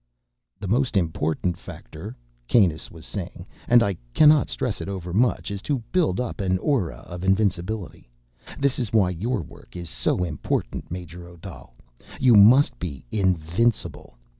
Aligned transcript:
"The 0.59 0.67
most 0.67 0.97
important 0.97 1.59
factor," 1.59 2.15
Kanus 2.49 2.89
was 2.89 3.05
saying, 3.05 3.45
"and 3.67 3.83
I 3.83 3.95
cannot 4.15 4.49
stress 4.49 4.81
it 4.81 4.89
overmuch, 4.89 5.51
is 5.51 5.61
to 5.61 5.83
build 5.91 6.19
up 6.19 6.41
an 6.41 6.57
aura 6.57 7.01
of 7.05 7.23
invincibility. 7.23 8.09
This 8.57 8.79
is 8.79 8.91
why 8.91 9.11
your 9.11 9.43
work 9.43 9.75
is 9.75 9.91
so 9.91 10.23
important, 10.23 10.89
Major 10.89 11.27
Odal. 11.29 11.75
You 12.19 12.33
must 12.33 12.79
be 12.79 13.05
invincible! 13.11 14.17